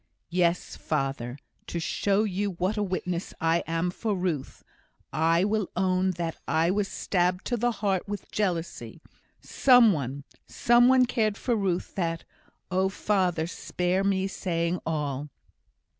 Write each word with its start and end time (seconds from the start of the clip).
Yes, 0.31 0.75
father, 0.77 1.37
to 1.67 1.79
show 1.79 2.23
you 2.23 2.53
what 2.53 2.75
a 2.75 2.81
witness 2.81 3.35
I 3.39 3.59
am 3.67 3.91
for 3.91 4.15
Ruth, 4.15 4.63
I 5.13 5.43
will 5.43 5.69
own 5.75 6.09
that 6.17 6.37
I 6.47 6.71
was 6.71 6.87
stabbed 6.87 7.45
to 7.45 7.55
the 7.55 7.69
heart 7.69 8.07
with 8.07 8.31
jealousy; 8.31 8.99
some 9.41 9.93
one 9.93 10.23
some 10.47 10.87
one 10.87 11.05
cared 11.05 11.37
for 11.37 11.55
Ruth 11.55 11.93
that 11.93 12.23
oh, 12.71 12.89
father! 12.89 13.45
spare 13.45 14.03
me 14.03 14.25
saying 14.25 14.79
all." 14.87 15.29